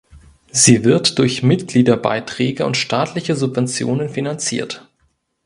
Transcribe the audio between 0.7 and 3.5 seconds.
wird durch Mitgliederbeiträge und staatliche